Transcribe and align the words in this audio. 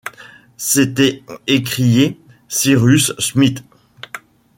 s’était 0.57 1.21
écrié 1.45 2.19
Cyrus 2.49 3.13
Smith. 3.19 3.63